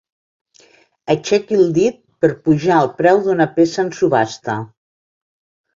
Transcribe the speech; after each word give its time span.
Aixequi 1.15 1.59
el 1.59 1.69
dit 1.75 2.01
per 2.25 2.31
pujar 2.49 2.81
el 2.87 2.91
preu 3.03 3.23
d'una 3.29 3.51
peça 3.61 3.87
en 3.87 3.95
subhasta. 4.01 4.59